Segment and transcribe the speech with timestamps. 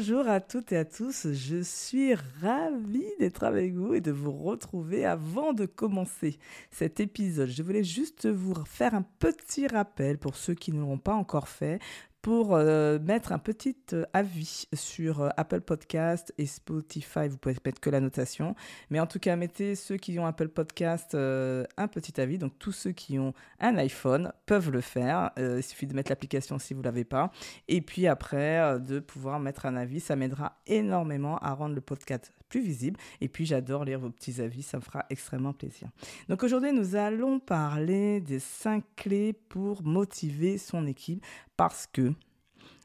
[0.00, 4.32] Bonjour à toutes et à tous, je suis ravie d'être avec vous et de vous
[4.32, 6.38] retrouver avant de commencer
[6.70, 7.50] cet épisode.
[7.50, 11.48] Je voulais juste vous faire un petit rappel pour ceux qui ne l'ont pas encore
[11.48, 11.80] fait
[12.22, 17.28] pour euh, mettre un petit euh, avis sur euh, Apple Podcast et Spotify.
[17.28, 18.54] Vous pouvez mettre que la notation.
[18.90, 22.38] Mais en tout cas, mettez ceux qui ont Apple Podcast un petit avis.
[22.38, 25.30] Donc tous ceux qui ont un iPhone peuvent le faire.
[25.36, 27.30] il suffit de mettre l'application si vous ne l'avez pas.
[27.68, 30.00] Et puis après, de pouvoir mettre un avis.
[30.00, 32.98] Ça m'aidera énormément à rendre le podcast plus visible.
[33.22, 34.62] Et puis j'adore lire vos petits avis.
[34.62, 35.88] Ça me fera extrêmement plaisir.
[36.28, 41.24] Donc aujourd'hui, nous allons parler des cinq clés pour motiver son équipe
[41.56, 42.12] parce que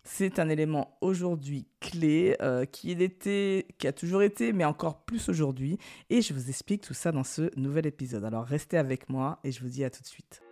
[0.05, 5.27] c'est un élément aujourd'hui clé euh, qui, était, qui a toujours été, mais encore plus
[5.29, 5.79] aujourd'hui.
[6.11, 8.23] Et je vous explique tout ça dans ce nouvel épisode.
[8.23, 10.44] Alors restez avec moi et je vous dis à tout de suite.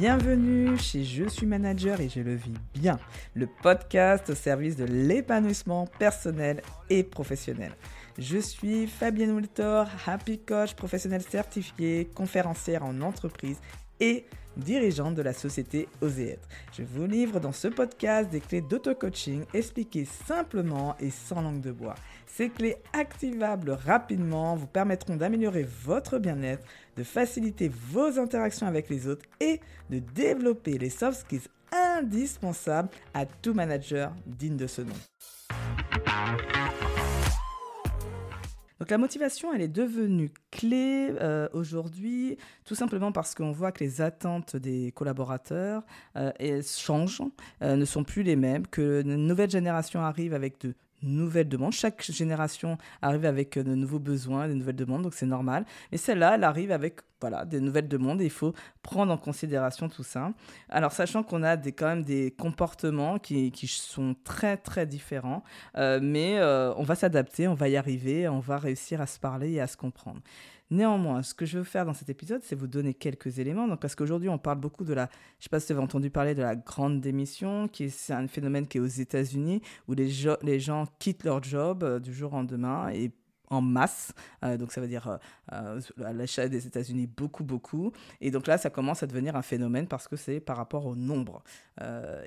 [0.00, 3.00] Bienvenue chez Je suis manager et je le vis bien,
[3.34, 7.72] le podcast au service de l'épanouissement personnel et professionnel.
[8.16, 13.58] Je suis Fabienne Wiltor, Happy Coach professionnel certifié, conférencière en entreprise
[13.98, 14.24] et
[14.56, 16.38] dirigeante de la société Oser.
[16.76, 21.72] Je vous livre dans ce podcast des clés d'auto-coaching expliquées simplement et sans langue de
[21.72, 21.96] bois.
[22.38, 26.64] Ces clés activables rapidement vous permettront d'améliorer votre bien-être,
[26.96, 33.26] de faciliter vos interactions avec les autres et de développer les soft skills indispensables à
[33.26, 34.94] tout manager digne de ce nom.
[38.78, 43.82] Donc la motivation, elle est devenue clé euh, aujourd'hui, tout simplement parce qu'on voit que
[43.82, 45.82] les attentes des collaborateurs
[46.14, 47.20] euh, changent,
[47.62, 51.72] euh, ne sont plus les mêmes, que une nouvelle génération arrive avec de nouvelles demandes.
[51.72, 55.64] Chaque génération arrive avec euh, de nouveaux besoins, de nouvelles demandes, donc c'est normal.
[55.92, 59.88] Mais celle-là, elle arrive avec voilà, des nouvelles demandes et il faut prendre en considération
[59.88, 60.32] tout ça.
[60.68, 65.42] Alors, sachant qu'on a des, quand même des comportements qui, qui sont très, très différents,
[65.76, 69.18] euh, mais euh, on va s'adapter, on va y arriver, on va réussir à se
[69.18, 70.20] parler et à se comprendre.
[70.70, 73.66] Néanmoins, ce que je veux faire dans cet épisode, c'est vous donner quelques éléments.
[73.66, 75.08] Donc, parce qu'aujourd'hui, on parle beaucoup de la,
[75.38, 78.12] je sais pas si vous avez entendu parler de la grande démission, qui est, c'est
[78.12, 80.10] un phénomène qui est aux États-Unis, où les,
[80.42, 83.12] les gens quittent leur job euh, du jour au lendemain et
[83.50, 84.12] en masse.
[84.44, 85.18] Euh, donc ça veut dire
[85.52, 87.92] euh, à l'échelle des États-Unis beaucoup, beaucoup.
[88.20, 90.96] Et donc là, ça commence à devenir un phénomène parce que c'est par rapport au
[90.96, 91.42] nombre.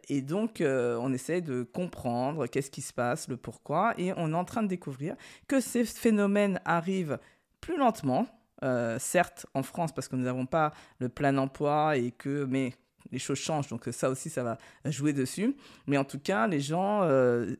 [0.09, 3.94] et donc, on essaie de comprendre qu'est-ce qui se passe, le pourquoi.
[4.00, 5.16] Et on est en train de découvrir
[5.47, 7.19] que ces phénomènes arrivent
[7.61, 8.27] plus lentement,
[8.63, 12.73] euh, certes en France parce que nous n'avons pas le plein emploi et que mais
[13.11, 15.55] les choses changent donc ça aussi ça va jouer dessus.
[15.88, 17.55] Mais en tout cas les gens euh,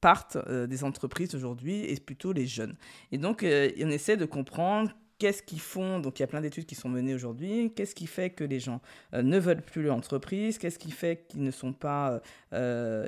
[0.00, 2.76] partent euh, des entreprises aujourd'hui et plutôt les jeunes.
[3.10, 4.90] Et donc on essaie de comprendre
[5.22, 6.00] qu'est-ce qu'ils font?
[6.00, 7.72] Donc il y a plein d'études qui sont menées aujourd'hui.
[7.76, 8.80] Qu'est-ce qui fait que les gens
[9.12, 10.58] ne veulent plus l'entreprise?
[10.58, 12.56] Qu'est-ce qui fait qu'ils ne sont pas, ils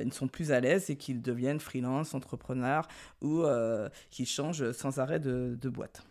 [0.06, 2.86] ne sont plus à l'aise et qu'ils deviennent freelance, entrepreneurs
[3.20, 3.42] ou
[4.10, 6.04] qu'ils changent sans arrêt de boîte?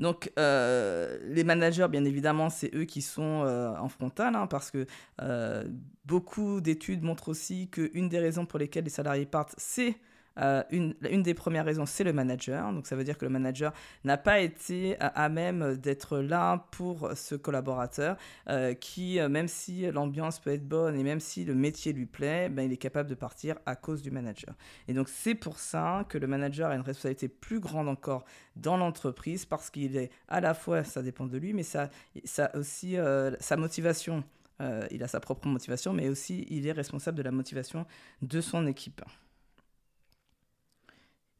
[0.00, 4.70] Donc, euh, les managers, bien évidemment, c'est eux qui sont euh, en frontal, hein, parce
[4.70, 4.86] que
[5.20, 5.64] euh,
[6.06, 9.96] beaucoup d'études montrent aussi qu'une des raisons pour lesquelles les salariés partent, c'est
[10.40, 12.72] euh, une, des premières raisons, c'est le manager.
[12.72, 13.72] Donc ça veut dire que le manager
[14.04, 18.16] n'a pas été à, même d'être là pour ce collaborateur
[18.48, 22.06] euh, qui, euh, même si l'ambiance peut être bonne et même si le métier lui
[22.06, 24.54] plaît, ben, il est capable de partir à cause du manager.
[24.88, 28.24] Et donc c'est pour ça que le manager a une responsabilité plus grande encore
[28.56, 31.90] dans l'entreprise parce qu'il est à la fois, ça dépend de lui, mais ça,
[32.24, 32.96] ça aussi
[33.40, 34.24] sa motivation.
[34.90, 37.86] il a sa propre motivation, mais aussi il est responsable de la motivation
[38.22, 39.02] de son équipe.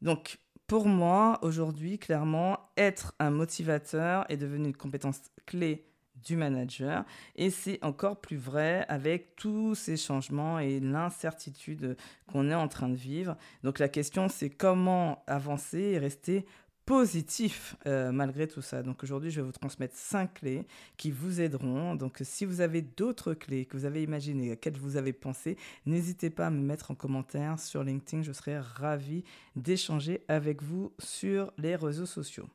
[0.01, 5.85] Donc, pour moi, aujourd'hui, clairement, être un motivateur est devenu une compétence clé
[6.23, 7.03] du manager.
[7.35, 11.97] Et c'est encore plus vrai avec tous ces changements et l'incertitude
[12.31, 13.35] qu'on est en train de vivre.
[13.63, 16.45] Donc la question, c'est comment avancer et rester
[16.91, 18.83] positif euh, malgré tout ça.
[18.83, 21.95] Donc aujourd'hui, je vais vous transmettre cinq clés qui vous aideront.
[21.95, 25.55] Donc si vous avez d'autres clés que vous avez imaginées, quelles vous avez pensé,
[25.85, 28.23] n'hésitez pas à me mettre en commentaire sur LinkedIn.
[28.23, 29.23] Je serai ravi
[29.55, 32.49] d'échanger avec vous sur les réseaux sociaux.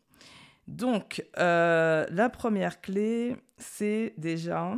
[0.69, 4.77] Donc euh, la première clé, c'est déjà...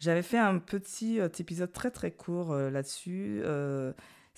[0.00, 3.42] J'avais fait un petit euh, épisode très très court là-dessus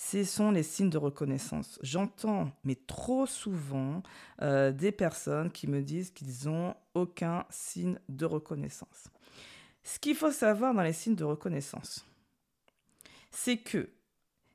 [0.02, 1.78] ce sont les signes de reconnaissance.
[1.82, 4.02] J'entends, mais trop souvent,
[4.40, 9.10] euh, des personnes qui me disent qu'ils n'ont aucun signe de reconnaissance.
[9.84, 12.06] Ce qu'il faut savoir dans les signes de reconnaissance,
[13.30, 13.90] c'est que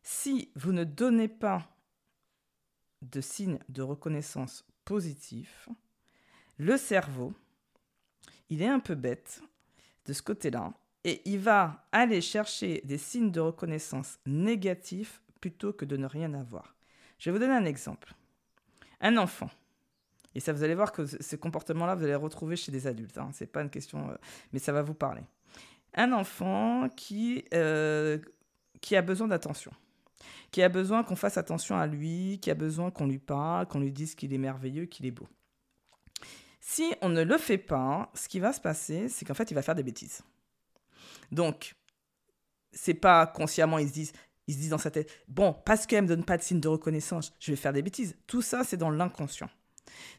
[0.01, 1.69] si vous ne donnez pas
[3.03, 5.69] de signes de reconnaissance positifs,
[6.57, 7.33] le cerveau,
[8.49, 9.43] il est un peu bête
[10.05, 15.85] de ce côté-là, Et il va aller chercher des signes de reconnaissance négatifs plutôt que
[15.85, 16.75] de ne rien avoir.
[17.19, 18.15] Je vais vous donner un exemple.
[18.99, 19.51] Un enfant.
[20.33, 23.19] Et ça, vous allez voir que ces comportements-là, vous allez retrouver chez des adultes.
[23.19, 23.29] Hein.
[23.31, 24.15] Ce n'est pas une question, euh,
[24.51, 25.21] mais ça va vous parler.
[25.93, 28.17] Un enfant qui, euh,
[28.81, 29.71] qui a besoin d'attention,
[30.49, 33.79] qui a besoin qu'on fasse attention à lui, qui a besoin qu'on lui parle, qu'on
[33.79, 35.27] lui dise qu'il est merveilleux, qu'il est beau.
[36.59, 39.53] Si on ne le fait pas, ce qui va se passer, c'est qu'en fait, il
[39.53, 40.23] va faire des bêtises.
[41.31, 41.75] Donc,
[42.75, 44.13] c'est pas consciemment, ils se disent,
[44.47, 46.67] ils se disent dans sa tête, bon, parce qu'elle me donne pas de signe de
[46.67, 48.15] reconnaissance, je vais faire des bêtises.
[48.27, 49.49] Tout ça, c'est dans l'inconscient.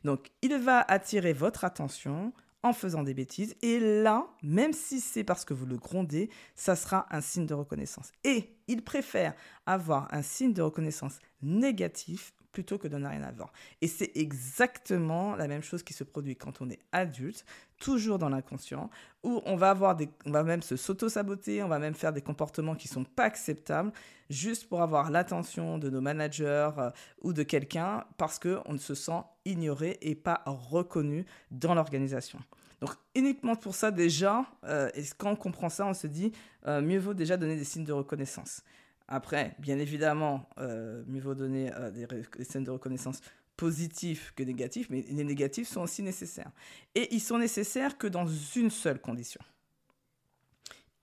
[0.04, 2.32] Donc, il va attirer votre attention
[2.62, 3.54] en faisant des bêtises.
[3.62, 7.54] Et là, même si c'est parce que vous le grondez, ça sera un signe de
[7.54, 8.10] reconnaissance.
[8.24, 9.34] Et il préfère
[9.66, 13.52] avoir un signe de reconnaissance négatif plutôt que de ne rien avoir.
[13.82, 17.44] Et c'est exactement la même chose qui se produit quand on est adulte,
[17.78, 18.88] toujours dans l'inconscient,
[19.22, 22.22] où on va avoir des, on va même se s'auto-saboter, on va même faire des
[22.22, 23.92] comportements qui sont pas acceptables,
[24.30, 28.94] juste pour avoir l'attention de nos managers euh, ou de quelqu'un, parce que on se
[28.94, 32.38] sent ignoré et pas reconnu dans l'organisation.
[32.80, 36.32] Donc uniquement pour ça déjà, euh, et quand on comprend ça, on se dit
[36.66, 38.62] euh, mieux vaut déjà donner des signes de reconnaissance.
[39.08, 43.20] Après, bien évidemment, euh, mieux vaut donner euh, des, scènes de reconnaissance
[43.56, 46.50] positifs que négatifs, mais les négatifs sont aussi nécessaires.
[46.94, 49.40] Et ils sont nécessaires que dans une seule condition.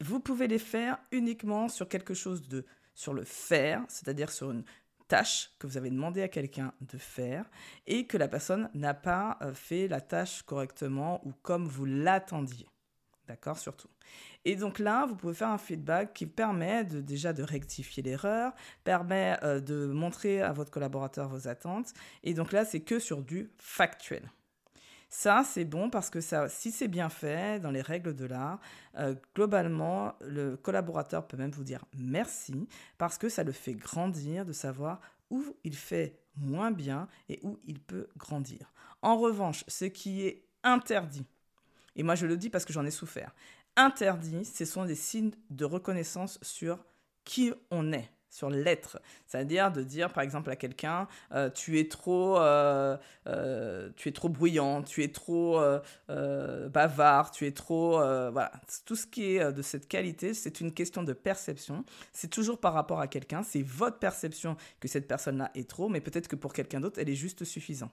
[0.02, 2.66] Vous pouvez les faire uniquement sur quelque chose de
[2.96, 4.64] sur le faire, c'est-à-dire sur une
[5.08, 7.50] tâche que vous avez demandé à quelqu'un de faire
[7.88, 12.68] et que la personne n'a pas euh, fait la tâche correctement ou comme vous l'attendiez.
[13.34, 13.88] D'accord Surtout.
[14.46, 18.54] Et donc là, vous pouvez faire un feedback qui permet déjà de rectifier l'erreur,
[18.84, 21.96] permet euh, de montrer à votre collaborateur vos attentes.
[22.24, 24.30] Et donc là, c'est que sur du factuel.
[25.10, 28.60] Ça, c'est bon parce que ça, si c'est bien fait dans les règles de l'art,
[29.00, 32.68] euh, globalement, le collaborateur peut même vous dire merci
[33.00, 35.02] parce que ça le fait grandir de savoir
[35.32, 38.72] où il fait moins bien et où il peut grandir.
[39.02, 41.26] En revanche, ce qui est interdit,
[41.96, 43.34] et moi je le dis parce que j'en ai souffert,
[43.76, 46.84] interdit, ce sont des signes de reconnaissance sur
[47.24, 49.00] qui on est, sur l'être.
[49.28, 52.98] C'est-à-dire de dire, par exemple, à quelqu'un, euh, tu euh,
[53.28, 55.62] euh, tu es trop bruyant, tu es trop
[56.08, 58.52] bavard, tu es trop, voilà,
[58.86, 61.86] tout ce qui est de cette qualité, c'est une question de perception.
[62.12, 63.44] C'est toujours par rapport à quelqu'un.
[63.44, 67.10] C'est votre perception que cette personne-là est trop, mais peut-être que pour quelqu'un d'autre, elle
[67.10, 67.92] est juste suffisante.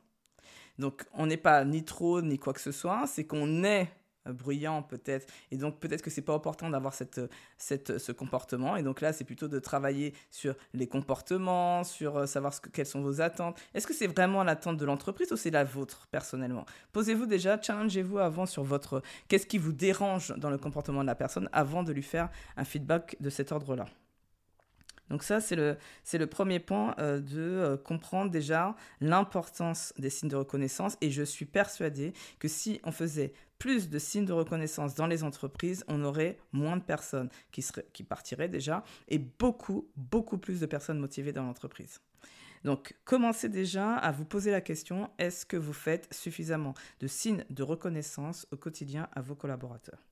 [0.81, 3.07] Donc, on n'est pas ni trop ni quoi que ce soit.
[3.07, 3.89] C'est qu'on est
[4.29, 5.27] euh, bruyant peut-être.
[5.51, 7.21] Et donc peut-être que c'est pas opportun d'avoir cette,
[7.57, 8.77] cette, ce comportement.
[8.77, 12.87] Et donc là c'est plutôt de travailler sur les comportements sur euh, savoir ce quelles
[12.87, 13.59] sont vos attentes.
[13.73, 16.67] Est-ce que c'est vraiment l'attente de l'entreprise ou c'est la vôtre personnellement?
[16.93, 21.15] Posez-vous déjà challengez-vous avant sur votre qu'est-ce qui vous dérange dans le comportement de la
[21.15, 22.29] personne avant de lui faire
[22.59, 23.87] un feedback de cet ordre là
[25.11, 25.77] donc ça, c'est le,
[26.13, 30.97] le premier point euh, de comprendre déjà l'importance des signes de reconnaissance.
[31.01, 35.23] Et je suis persuadée que si on faisait plus de signes de reconnaissance dans les
[35.23, 40.67] entreprises, on aurait moins de personnes qui, qui partiraient déjà et beaucoup, beaucoup plus de
[40.67, 42.01] personnes motivées dans l'entreprise.
[42.65, 47.45] Donc, commencez déjà à vous poser la question, est-ce que vous faites suffisamment de signes
[47.49, 50.10] de reconnaissance au quotidien à vos collaborateurs?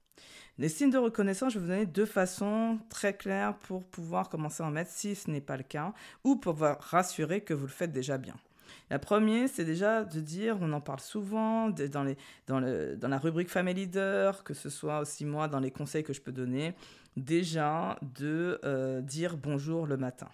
[0.59, 4.63] Les signes de reconnaissance, je vais vous donner deux façons très claires pour pouvoir commencer
[4.63, 5.93] à en mettre si ce n'est pas le cas,
[6.25, 8.35] ou pour vous rassurer que vous le faites déjà bien.
[8.91, 14.43] La première, c'est déjà de dire, on en parle souvent dans, la rubrique Family Leader,
[14.45, 16.75] que ce soit aussi moi dans les conseils que je peux donner,
[17.17, 20.29] déjà de euh, dire bonjour le matin.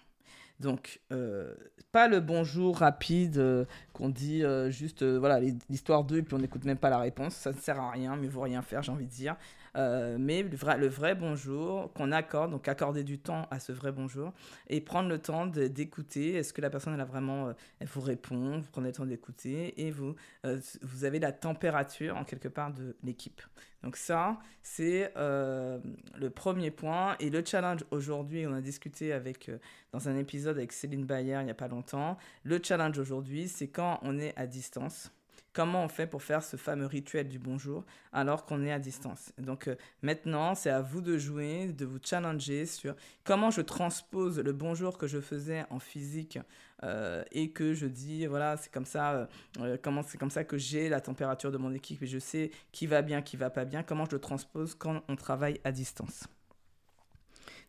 [0.61, 1.53] Donc, euh,
[1.91, 5.39] pas le bonjour rapide euh, qu'on dit juste, voilà,
[5.69, 7.35] l'histoire d'eux, et puis on n'écoute même pas la réponse.
[7.35, 9.35] Ça ne sert à rien, mais vous rien faire, j'ai envie de dire.
[9.75, 14.33] Euh, mais le vrai, bonjour qu'on accorde, donc accorder du temps à ce vrai bonjour
[14.67, 16.35] et prendre le temps d'écouter.
[16.35, 17.53] Est-ce que la personne elle a vraiment, euh,
[17.85, 20.15] vous répond, vous prenez le temps d'écouter et vous,
[20.45, 23.41] euh, vous avez la température en quelque part de l'équipe.
[23.83, 27.15] Donc ça, c'est le premier point.
[27.19, 29.51] Et le challenge aujourd'hui, on a discuté avec,
[29.91, 33.67] dans un épisode avec Céline Bayer il n'y a pas longtemps, le challenge aujourd'hui, c'est
[33.67, 35.11] quand on est à distance
[35.55, 39.31] comment on fait pour faire ce fameux rituel du bonjour alors qu'on est à distance.
[39.39, 42.93] Donc euh, maintenant, c'est à vous de jouer, de vous challenger sur
[43.23, 46.37] comment je transpose le bonjour que je faisais en physique
[46.83, 50.57] euh, et que je dis voilà c'est comme ça euh, comment c'est comme ça que
[50.57, 53.63] j'ai la température de mon équipe et je sais qui va bien qui va pas
[53.63, 56.25] bien comment je le transpose quand on travaille à distance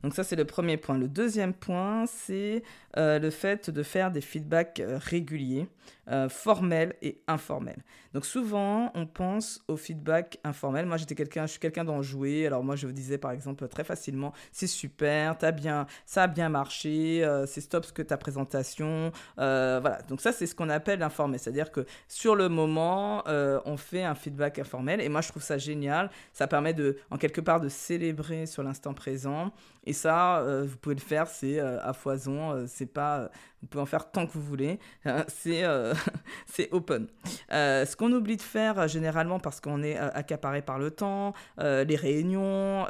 [0.03, 0.99] Donc ça, c'est le premier point.
[0.99, 2.63] Le deuxième point, c'est
[2.97, 5.69] euh, le fait de faire des feedbacks euh, réguliers,
[6.11, 7.83] euh, formels et informels.
[8.15, 10.87] Donc souvent, on pense au feedback informel.
[10.87, 12.47] Moi, j'étais quelqu'un, je suis quelqu'un d'enjoué.
[12.47, 16.27] Alors moi, je vous disais par exemple très facilement, c'est super, as bien, ça a
[16.27, 19.13] bien marché, c'est stop ce que ta présentation.
[19.37, 19.99] voilà.
[20.09, 21.39] Donc ça, c'est ce qu'on appelle l'informel.
[21.39, 25.03] C'est-à-dire que sur le moment, on fait un feedback informel.
[25.03, 26.11] Et moi, je trouve ça génial.
[26.33, 29.53] Ça permet de, en quelque part, de célébrer sur l'instant présent.
[29.87, 33.29] Et ça, vous pouvez le faire, c'est à foison, c'est pas, euh,
[33.63, 34.79] vous pouvez en faire tant que vous voulez.
[35.05, 35.95] Hein, c'est euh,
[36.47, 37.09] c'est open.
[37.53, 41.97] Euh, ce qu'on oublie de faire généralement parce qu'on est accaparé par le temps, les
[41.97, 42.87] réunions,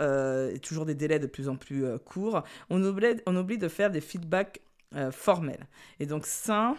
[0.62, 4.00] toujours des délais de plus en plus courts, on oublie, on oublie de faire des
[4.00, 4.60] feedbacks
[5.10, 5.66] formels.
[6.00, 6.74] Et donc ça,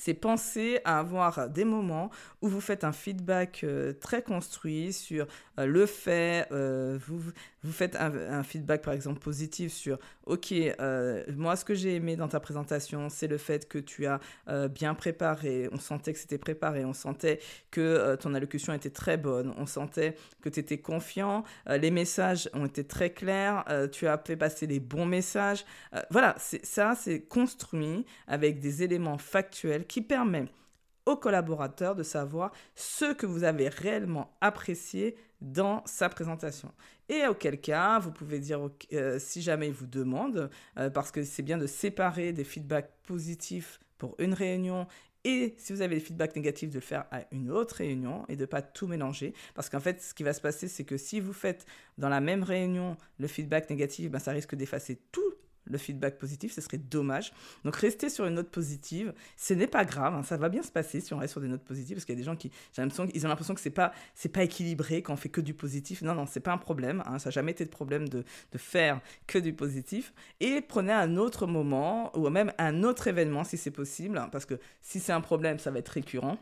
[0.00, 3.64] c'est penser à avoir des moments où vous faites un feedback
[4.00, 5.26] très construit sur
[5.58, 7.20] le fait, vous,
[7.62, 9.98] vous faites un, feedback par exemple positif sur
[10.30, 14.06] ok euh, moi ce que j'ai aimé dans ta présentation c'est le fait que tu
[14.06, 15.68] as euh, bien préparé.
[15.72, 16.84] On sentait que c'était préparé.
[16.84, 19.52] On sentait que euh, ton allocution était très bonne.
[19.58, 21.44] On sentait que tu étais confiant.
[21.68, 23.64] Les messages ont été très clairs.
[23.92, 25.64] Tu as fait passer les bons messages.
[26.10, 30.52] Voilà ça c'est construit avec des éléments factuels qui permettent
[31.06, 36.72] aux collaborateurs de savoir ce que vous avez réellement apprécié dans sa présentation.
[37.10, 40.48] Et auquel cas, vous pouvez dire, euh, si jamais il vous demande,
[40.78, 44.86] euh, parce que c'est bien de séparer des feedbacks positifs pour une réunion
[45.24, 48.36] et si vous avez des feedbacks négatifs, de le faire à une autre réunion et
[48.36, 49.34] de ne pas tout mélanger.
[49.54, 51.66] Parce qu'en fait, ce qui va se passer, c'est que si vous faites
[51.98, 55.34] dans la même réunion le feedback négatif, ben, ça risque d'effacer tout
[55.70, 57.32] le feedback positif, ce serait dommage.
[57.64, 60.70] Donc rester sur une note positive, ce n'est pas grave, hein, ça va bien se
[60.72, 62.50] passer si on reste sur des notes positives, parce qu'il y a des gens qui,
[62.74, 65.54] j'ai l'impression ont l'impression que c'est pas, c'est pas équilibré quand on fait que du
[65.54, 66.02] positif.
[66.02, 68.58] Non, non, c'est pas un problème, hein, ça n'a jamais été de problème de, de
[68.58, 70.12] faire que du positif.
[70.40, 74.46] Et prenez un autre moment, ou même un autre événement si c'est possible, hein, parce
[74.46, 76.38] que si c'est un problème, ça va être récurrent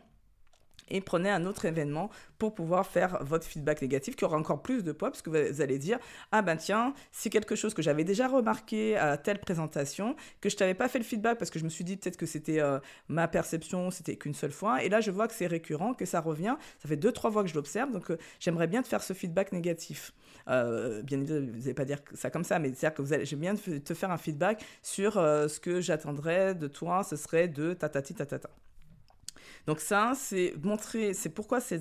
[0.89, 4.83] et prenez un autre événement pour pouvoir faire votre feedback négatif qui aura encore plus
[4.83, 5.99] de poids parce que vous allez dire
[6.31, 10.55] ah ben tiens c'est quelque chose que j'avais déjà remarqué à telle présentation que je
[10.55, 12.79] t'avais pas fait le feedback parce que je me suis dit peut-être que c'était euh,
[13.07, 16.21] ma perception c'était qu'une seule fois et là je vois que c'est récurrent que ça
[16.21, 16.55] revient.
[16.79, 17.91] Ça fait deux trois fois que je l'observe.
[17.91, 20.13] Donc euh, j'aimerais bien te faire ce feedback négatif.
[20.47, 23.25] Euh, bien évidemment vous n'allez pas dire ça comme ça mais c'est à dire que
[23.25, 27.73] j'aime bien te faire un feedback sur ce que j'attendrais de toi ce serait de
[27.73, 28.49] tatati tatata
[29.67, 31.79] donc ça, c'est montrer, c'est pourquoi c'est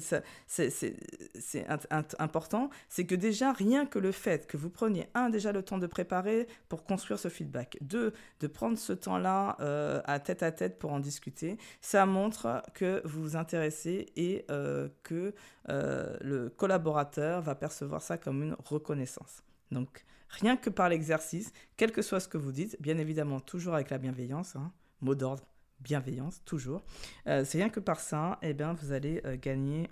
[2.19, 5.79] important, c'est que déjà, rien que le fait que vous preniez, un, déjà le temps
[5.79, 10.53] de préparer pour construire ce feedback, deux, de prendre ce temps-là euh, à tête à
[10.53, 15.35] tête pour en discuter, ça montre que vous vous intéressez et euh, que
[15.69, 19.43] euh, le collaborateur va percevoir ça comme une reconnaissance.
[19.71, 23.75] Donc, rien que par l'exercice, quel que soit ce que vous dites, bien évidemment, toujours
[23.75, 25.45] avec la bienveillance, hein, mot d'ordre
[25.81, 26.83] bienveillance, toujours.
[27.27, 29.89] Euh, c'est rien que par ça, eh bien, vous allez euh, gagner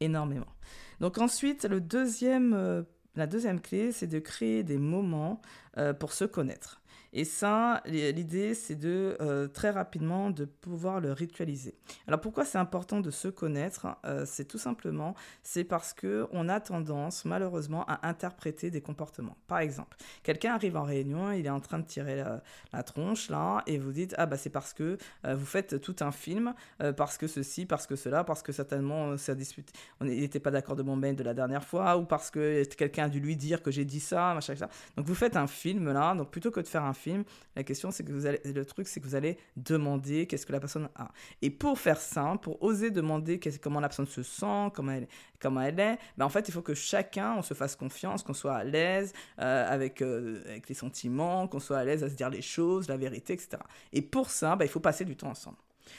[0.00, 0.52] énormément.
[1.00, 2.82] Donc ensuite, le deuxième, euh,
[3.14, 5.40] la deuxième clé, c'est de créer des moments
[6.00, 6.81] pour se connaître.
[7.14, 11.74] Et ça, l'idée, c'est de euh, très rapidement de pouvoir le ritualiser.
[12.08, 16.48] Alors pourquoi c'est important de se connaître euh, C'est tout simplement, c'est parce que on
[16.48, 19.36] a tendance, malheureusement, à interpréter des comportements.
[19.46, 22.24] Par exemple, quelqu'un arrive en réunion, il est en train de tirer
[22.72, 25.96] la, tronche là, et vous dites ah bah c'est parce que euh, vous faites tout
[26.00, 26.54] un film,
[26.96, 30.76] parce que ceci, parce que cela, parce que certainement ça dispute, on n'était pas d'accord
[30.76, 33.62] de mon mail de la dernière fois, ou parce que quelqu'un a dû lui dire
[33.62, 34.68] que j'ai dit ça, machin, ça.
[34.96, 37.01] Donc vous faites un film là, donc plutôt que de faire un film.
[37.56, 40.52] La question, c'est que vous allez, le truc, c'est que vous allez demander qu'est-ce que
[40.52, 41.10] la personne a.
[41.40, 45.08] Et pour faire ça, pour oser demander comment la personne se sent, comment elle,
[45.42, 48.54] elle est, ben en fait, il faut que chacun, on se fasse confiance, qu'on soit
[48.54, 52.30] à l'aise euh, avec, euh, avec les sentiments, qu'on soit à l'aise à se dire
[52.30, 53.58] les choses, la vérité, etc.
[53.92, 55.56] Et pour ça, ben, il faut passer du temps ensemble.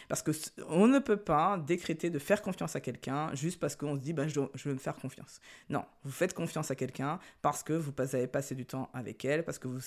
[0.07, 0.31] Parce que
[0.69, 4.13] on ne peut pas décréter de faire confiance à quelqu'un juste parce qu'on se dit
[4.13, 5.39] bah, je, veux me faire confiance.
[5.69, 9.43] Non, vous faites confiance à quelqu'un parce que vous avez passé du temps avec elle,
[9.43, 9.79] parce que vous,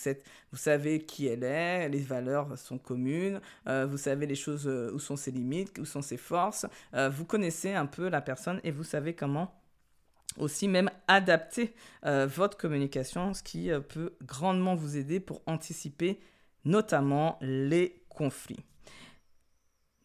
[0.52, 4.92] vous savez qui elle est, les valeurs sont communes, euh, vous savez les choses euh,
[4.92, 8.60] où sont ses limites, où sont ses forces, euh, vous connaissez un peu la personne
[8.64, 9.54] et vous savez comment
[10.38, 16.20] aussi même adapter votre communication, ce qui peut grandement vous aider pour anticiper
[16.66, 18.62] notamment les conflits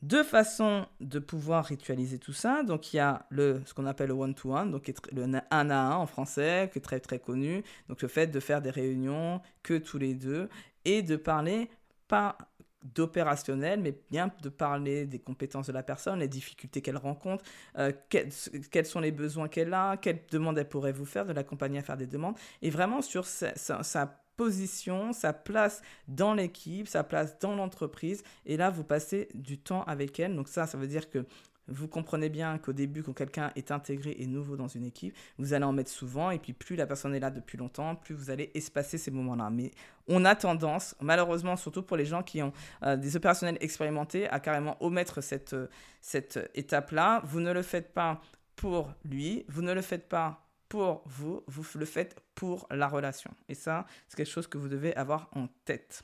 [0.02, 2.64] deux façons de pouvoir ritualiser tout ça.
[2.64, 5.96] Donc il y a le, ce qu'on appelle le one-to-one, donc le 1 à 1
[5.96, 7.64] en français, qui est très très connu.
[7.88, 10.50] Donc le fait de faire des réunions que tous les deux
[10.86, 11.70] et de parler
[12.08, 12.38] pas
[12.84, 17.44] d'opérationnel, mais bien de parler des compétences de la personne, les difficultés qu'elle rencontre,
[17.78, 21.80] euh, quels, sont les besoins qu'elle a, quelles demandes elle pourrait vous faire, de l'accompagner
[21.80, 24.21] à faire des demandes, et vraiment sur sa,
[25.14, 30.20] sa place dans l'équipe, sa place dans l'entreprise, et là, vous passez du temps avec
[30.20, 30.36] elle.
[30.36, 31.26] Donc ça, ça veut dire que
[31.68, 35.54] vous comprenez bien qu'au début, quand quelqu'un est intégré et nouveau dans une équipe, vous
[35.54, 38.30] allez en mettre souvent, et puis plus la personne est là depuis longtemps, plus vous
[38.30, 39.50] allez espacer ces moments-là.
[39.50, 39.72] Mais
[40.08, 44.40] on a tendance, malheureusement, surtout pour les gens qui ont euh, des opérationnels expérimentés, à
[44.40, 45.68] carrément omettre cette, euh,
[46.02, 47.22] cette étape-là.
[47.26, 48.22] Vous ne le faites pas
[48.56, 50.41] pour lui, vous ne le faites pas
[50.72, 53.30] pour vous, vous le faites pour la relation.
[53.50, 56.04] Et ça, c'est quelque chose que vous devez avoir en tête.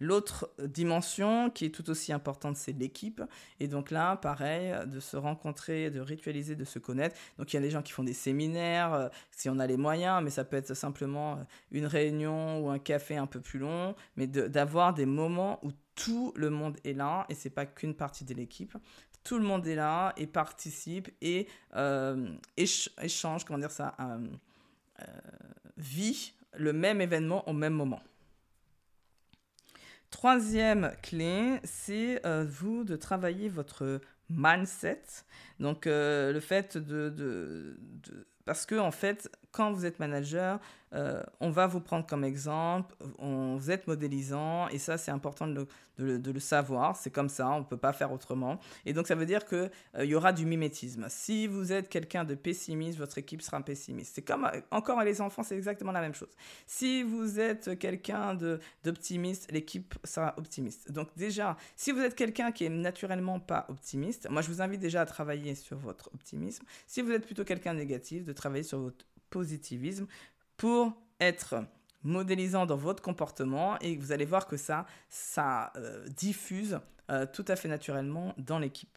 [0.00, 3.20] L'autre dimension qui est tout aussi importante, c'est l'équipe.
[3.60, 7.16] Et donc là, pareil, de se rencontrer, de ritualiser, de se connaître.
[7.36, 9.76] Donc il y a des gens qui font des séminaires, euh, si on a les
[9.76, 13.58] moyens, mais ça peut être simplement euh, une réunion ou un café un peu plus
[13.58, 17.94] long, mais d'avoir des moments où tout le monde est là et c'est pas qu'une
[17.94, 18.74] partie de l'équipe.
[19.24, 23.96] Tout le monde est là et participe et euh, échange, comment dire ça,
[25.76, 28.00] vit le même événement au même moment.
[30.14, 34.00] Troisième clé, c'est euh, vous de travailler votre
[34.30, 35.02] mindset.
[35.58, 40.58] Donc euh, le fait de, de, de, Parce que en fait, quand vous êtes manager,
[40.94, 45.46] euh, on va vous prendre comme exemple, on, vous êtes modélisant, et ça c'est important
[45.46, 48.58] de le, savoir, c'est comme ça, on ne peut pas faire autrement.
[48.84, 51.06] Et donc ça veut dire qu'il euh, y aura du mimétisme.
[51.08, 54.12] Si vous êtes quelqu'un de pessimiste, votre équipe sera pessimiste.
[54.16, 56.30] C'est comme, euh, encore les enfants, c'est exactement la même chose.
[56.66, 58.36] Si vous êtes quelqu'un
[58.82, 60.90] d'optimiste, l'équipe sera optimiste.
[60.90, 64.80] Donc déjà, si vous êtes quelqu'un qui est naturellement pas optimiste, moi je vous invite
[64.80, 66.64] déjà à travailler sur votre optimisme.
[66.88, 70.06] Si vous êtes plutôt quelqu'un de négatif, de travailler sur votre positivisme
[70.56, 71.64] pour être
[72.04, 76.78] modélisant dans votre comportement et vous allez voir que ça, ça euh, diffuse
[77.10, 78.96] euh, tout à fait naturellement dans l'équipe.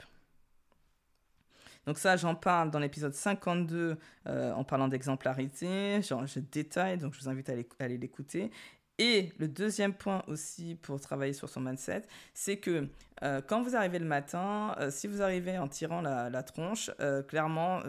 [1.88, 6.02] Donc ça, j'en parle dans l'épisode 52 euh, en parlant d'exemplarité.
[6.02, 8.52] Je détaille, donc je vous invite à aller l'écouter.
[9.00, 12.88] Et le deuxième point aussi pour travailler sur son mindset, c'est que
[13.24, 17.22] euh, quand vous arrivez le matin, euh, si vous arrivez en tirant la, tronche, euh,
[17.22, 17.82] clairement,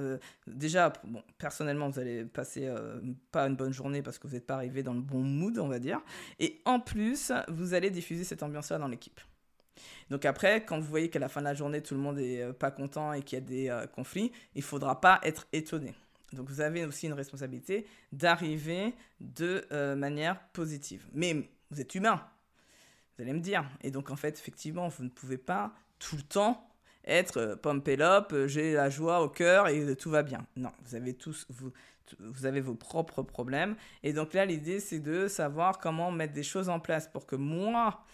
[0.46, 0.92] déjà,
[1.38, 2.70] personnellement, vous allez passer
[3.32, 5.68] pas une bonne journée parce que vous n'êtes pas arrivé dans le bon mood, on
[5.68, 6.00] va dire.
[6.38, 9.20] Et en plus, vous allez diffuser cette ambiance-là dans l'équipe.
[10.10, 12.52] Donc après, quand vous voyez qu'à la fin de la journée, tout le monde est
[12.54, 15.94] pas content et qu'il y a des conflits, il ne faudra pas être étonné.
[16.32, 21.06] Donc vous avez aussi une responsabilité d'arriver de euh, manière positive.
[21.12, 22.22] Mais vous êtes humain,
[23.16, 23.64] vous allez me dire.
[23.82, 26.68] Et donc en fait, effectivement, vous ne pouvez pas tout le temps
[27.04, 30.46] être euh, pompé up, euh, j'ai la joie au cœur et tout va bien.
[30.56, 31.72] Non, vous avez tous, vous,
[32.18, 33.76] vous avez vos propres problèmes.
[34.02, 37.36] Et donc là, l'idée, c'est de savoir comment mettre des choses en place pour que
[37.36, 38.04] moi,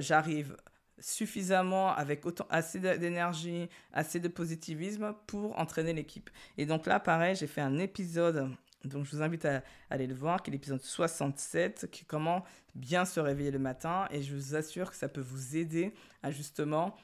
[0.00, 0.56] j'arrive
[1.00, 6.30] suffisamment, avec autant, assez d'énergie, assez de positivisme pour entraîner l'équipe.
[6.56, 8.50] Et donc là, pareil, j'ai fait un épisode,
[8.84, 12.44] donc je vous invite à, aller le voir, qui est l'épisode 67, qui est comment
[12.74, 14.06] bien se réveiller le matin.
[14.10, 16.96] Et je vous assure que ça peut vous aider à justement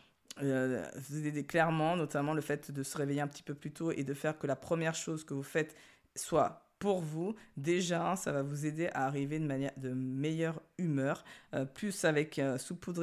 [0.43, 3.93] euh, vous aider clairement, notamment le fait de se réveiller un petit peu plus tôt
[3.93, 5.77] et de faire que la première chose que vous faites
[6.17, 11.25] soit pour vous, déjà, ça va vous aider à arriver de, manière, de meilleure humeur,
[11.55, 12.59] euh, plus avec euh,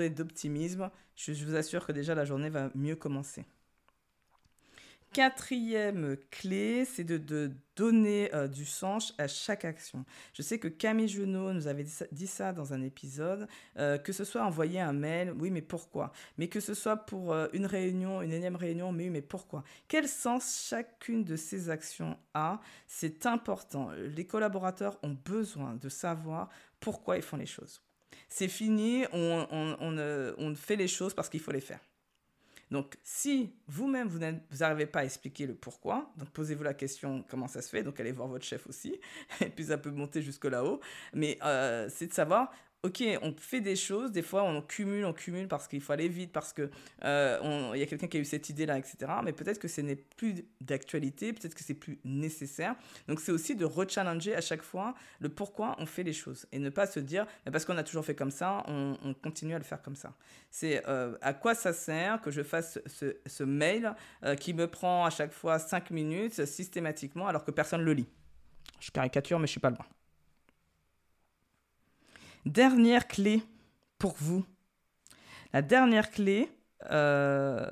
[0.09, 0.91] d'optimisme.
[1.15, 3.43] Je vous assure que déjà la journée va mieux commencer.
[5.13, 10.05] Quatrième clé, c'est de, donner euh, du sens à chaque action.
[10.33, 14.23] Je sais que Camille Junot nous avait dit ça, dans un épisode, euh, que ce
[14.23, 16.13] soit envoyer un mail, oui mais pourquoi?
[16.37, 19.65] Mais que ce soit pour euh, une réunion, une énième réunion, mais oui mais pourquoi?
[19.89, 22.61] Quel sens chacune de ces actions a?
[22.87, 23.89] C'est important.
[24.15, 26.47] Les collaborateurs ont besoin de savoir
[26.79, 27.81] pourquoi ils font les choses.
[28.29, 29.45] C'est fini, on,
[30.37, 31.81] on fait les choses parce qu'il faut les faire.
[32.71, 34.19] Donc, si vous-même, vous
[34.59, 37.99] n'arrivez pas à expliquer le pourquoi, donc posez-vous la question comment ça se fait, donc
[37.99, 38.99] allez voir votre chef aussi,
[39.41, 40.79] et puis ça peut monter jusque là-haut,
[41.13, 42.51] mais euh, c'est de savoir,
[42.83, 46.07] ok, on fait des choses, des fois on cumule, on cumule parce qu'il faut aller
[46.07, 46.69] vite, parce qu'il
[47.03, 49.11] euh, y a quelqu'un qui a eu cette idée-là, etc.
[49.23, 52.75] Mais peut-être que ce n'est plus d'actualité, peut-être que c'est plus nécessaire.
[53.07, 56.57] Donc c'est aussi de rechallenger à chaque fois le pourquoi on fait les choses et
[56.57, 59.63] ne pas se dire, parce qu'on a toujours fait comme ça, on, continue à le
[59.63, 60.13] faire comme ça.
[60.49, 65.05] C'est euh, à quoi ça sert que je fasse ce, mail euh, qui me prend
[65.05, 68.07] à chaque fois 5 minutes systématiquement alors que personne ne le lit?
[68.79, 69.85] Je caricature, mais je suis pas loin.
[72.45, 73.43] Dernière clé
[73.97, 74.45] pour vous.
[75.53, 76.49] La dernière clé,
[76.89, 77.69] euh,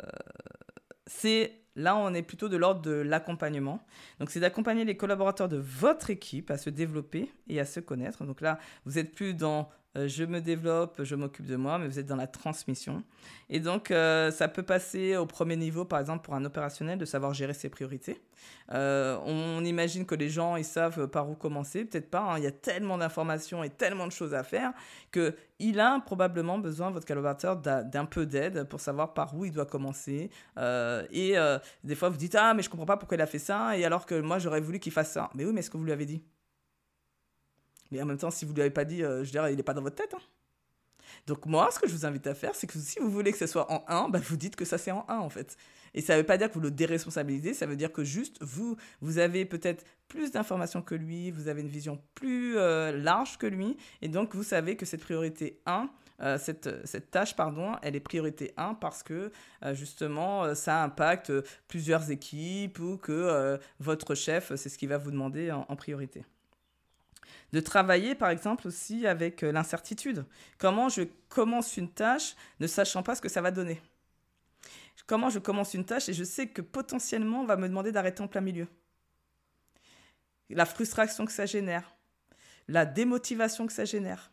[1.07, 3.81] c'est là on est plutôt de l'ordre de l'accompagnement.
[4.19, 8.25] Donc c'est d'accompagner les collaborateurs de votre équipe à se développer et à se connaître.
[8.25, 9.69] Donc là, vous êtes plus dans
[10.07, 13.03] je me développe, je m'occupe de moi, mais vous êtes dans la transmission.
[13.49, 17.33] Et donc, ça peut passer au premier niveau, par exemple, pour un opérationnel, de savoir
[17.33, 18.21] gérer ses priorités.
[18.69, 21.85] on imagine que les gens, ils savent par où commencer.
[21.85, 22.21] Peut-être pas.
[22.21, 22.37] Hein.
[22.37, 24.73] Il y a tellement d'informations et tellement de choses à faire
[25.11, 29.65] qu'il a probablement besoin, votre collaborateur, d'un peu d'aide pour savoir par où il doit
[29.65, 30.29] commencer.
[30.57, 31.35] et
[31.83, 33.77] des fois, vous dites, ah, mais je comprends pas pourquoi il a fait ça.
[33.77, 35.29] Et alors que moi, j'aurais voulu qu'il fasse ça.
[35.33, 36.23] Mais oui, mais est-ce que vous lui avez dit?
[37.91, 39.57] Mais en même temps, si vous ne lui avez pas dit, euh, je dirais, il
[39.57, 40.13] n'est pas dans votre tête.
[40.13, 40.21] Hein.
[41.27, 43.37] Donc moi, ce que je vous invite à faire, c'est que si vous voulez que
[43.37, 45.57] ce soit en 1, bah, vous dites que ça c'est en 1 en fait.
[45.93, 48.37] Et ça ne veut pas dire que vous le déresponsabilisez, ça veut dire que juste
[48.41, 53.37] vous, vous avez peut-être plus d'informations que lui, vous avez une vision plus euh, large
[53.37, 55.89] que lui, et donc vous savez que cette priorité 1,
[56.21, 59.31] euh, cette, cette, tâche, pardon, elle est priorité 1 parce que
[59.73, 61.31] justement ça impacte
[61.67, 66.23] plusieurs équipes ou que votre chef, c'est ce qu'il va vous demander en priorité
[67.51, 70.25] de travailler par exemple aussi avec euh, l'incertitude.
[70.57, 73.81] Comment je commence une tâche ne sachant pas ce que ça va donner?
[75.07, 78.21] Comment je commence une tâche et je sais que potentiellement on va me demander d'arrêter
[78.21, 78.67] en plein milieu?
[80.51, 81.95] La frustration que ça génère,
[82.67, 84.31] la démotivation que ça génère.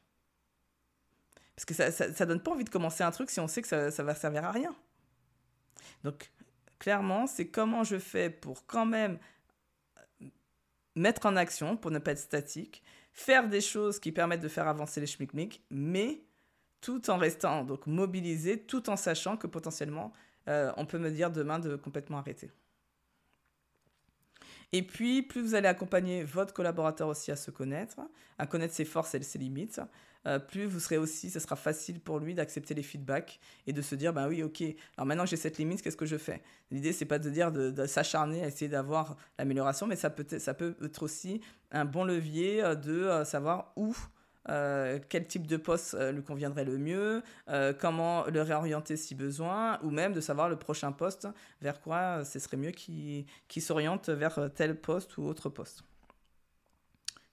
[1.55, 3.69] Parce que ça, ça, donne pas envie de commencer un truc si on sait que
[3.69, 4.77] ça, ça va servir à rien.
[6.05, 6.31] Donc,
[6.79, 9.19] clairement, c'est comment je fais pour quand même
[10.97, 12.83] mettre en action, pour ne pas être statique,
[13.13, 16.23] faire des choses qui permettent de faire avancer les schmicmic, mais
[16.81, 20.13] tout en restant donc mobilisé, tout en sachant que potentiellement,
[20.49, 22.51] euh, on peut me dire demain de complètement arrêter.
[24.73, 28.01] Et puis, plus vous allez accompagner votre collaborateur aussi à se connaître,
[28.39, 29.81] à connaître ses forces et ses limites,
[30.27, 33.81] euh, plus vous serez aussi, ce sera facile pour lui d'accepter les feedbacks et de
[33.81, 34.63] se dire, bah oui, ok,
[34.97, 36.43] alors maintenant que j'ai cette limite, qu'est-ce que je fais?
[36.71, 41.03] L'idée, c'est pas de dire de, s'acharner à essayer d'avoir l'amélioration, mais ça peut, être
[41.03, 43.95] aussi un bon levier euh, de euh, savoir où
[45.09, 47.21] quel type de poste lui conviendrait le mieux,
[47.81, 51.27] comment le réorienter si besoin, ou même de savoir le prochain poste,
[51.61, 53.27] vers quoi ce serait mieux qu'il
[53.59, 55.83] s'oriente vers tel poste ou autre poste.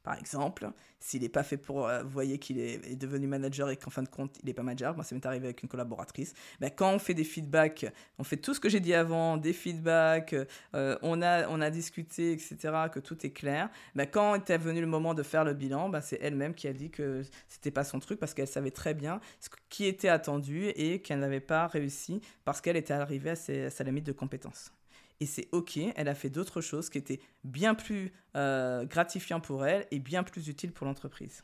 [0.03, 3.77] Par exemple, s'il n'est pas fait pour, euh, vous voyez qu'il est, devenu manager et
[3.77, 6.33] qu'en fin de compte, il n'est pas manager, moi ça m'est arrivé avec une collaboratrice,
[6.59, 7.85] ben, quand on fait des feedbacks,
[8.19, 10.35] on fait tout ce que j'ai dit avant, des feedbacks,
[10.75, 12.57] euh, on, a, on a discuté, etc.,
[12.91, 16.01] que tout est clair, ben, quand était venu le moment de faire le bilan, ben,
[16.01, 19.21] c'est elle-même qui a dit que c'était pas son truc parce qu'elle savait très bien
[19.39, 23.69] ce qui était attendu et qu'elle n'avait pas réussi parce qu'elle était arrivée à, à
[23.69, 24.71] sa limite de compétences
[25.19, 29.65] et c'est ok, elle a fait d'autres choses qui étaient bien plus euh, gratifiantes pour
[29.65, 31.43] elle et bien plus utiles pour l'entreprise.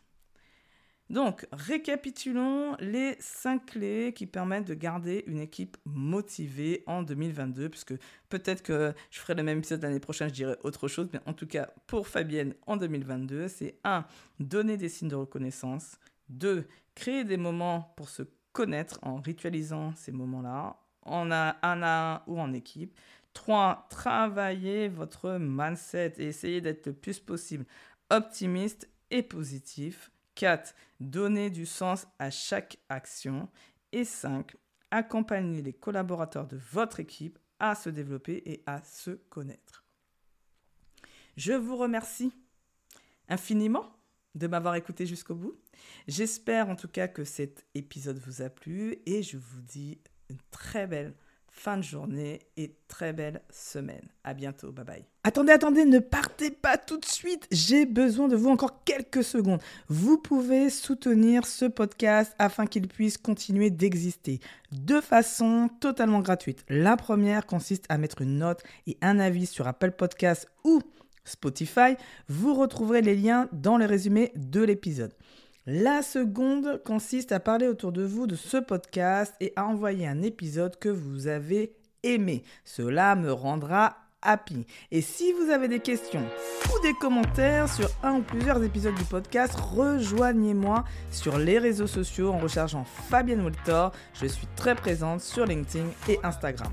[1.09, 7.95] Donc, récapitulons les cinq clés qui permettent de garder une équipe motivée en 2022, puisque
[8.29, 11.33] peut-être que je ferai le même épisode l'année prochaine, je dirai autre chose, mais en
[11.33, 14.05] tout cas, pour Fabienne en 2022, c'est 1.
[14.39, 15.97] Donner des signes de reconnaissance.
[16.29, 16.67] 2.
[16.93, 22.39] Créer des moments pour se connaître en ritualisant ces moments-là, en un à un ou
[22.39, 22.95] en équipe.
[23.33, 23.87] 3.
[23.89, 27.65] Travaillez votre mindset et essayez d'être le plus possible
[28.09, 30.11] optimiste et positif.
[30.35, 30.73] 4.
[30.99, 33.49] Donnez du sens à chaque action.
[33.91, 34.55] Et 5.
[34.91, 39.83] Accompagnez les collaborateurs de votre équipe à se développer et à se connaître.
[41.37, 42.33] Je vous remercie
[43.27, 43.95] infiniment
[44.35, 45.59] de m'avoir écouté jusqu'au bout.
[46.07, 50.39] J'espère en tout cas que cet épisode vous a plu et je vous dis une
[50.51, 51.13] très belle
[51.59, 54.07] fin de journée et très belle semaine.
[54.23, 55.05] À bientôt, bye bye.
[55.25, 57.47] Attendez, attendez, ne partez pas tout de suite.
[57.51, 59.59] J'ai besoin de vous encore quelques secondes.
[59.89, 64.39] Vous pouvez soutenir ce podcast afin qu'il puisse continuer d'exister
[64.71, 66.63] de façon totalement gratuite.
[66.69, 70.81] La première consiste à mettre une note et un avis sur Apple Podcast ou
[71.25, 71.97] Spotify.
[72.29, 75.13] Vous retrouverez les liens dans le résumé de l'épisode.
[75.71, 80.23] La seconde consiste à parler autour de vous de ce podcast et à envoyer un
[80.23, 82.41] épisode que vous avez aimé.
[82.65, 84.65] Cela me rendra happy.
[84.89, 86.25] Et si vous avez des questions
[86.73, 92.31] ou des commentaires sur un ou plusieurs épisodes du podcast, rejoignez-moi sur les réseaux sociaux
[92.31, 93.91] en recherchant Fabienne Woltor.
[94.19, 96.71] Je suis très présente sur LinkedIn et Instagram.